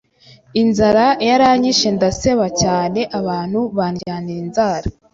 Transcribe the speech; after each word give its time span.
inzara 0.61 1.05
yaranyishe 1.29 1.87
ndaseba 1.95 2.47
cyane 2.61 2.99
abantu 3.19 3.59
bandyanira 3.77 4.39
inzara 4.45 4.87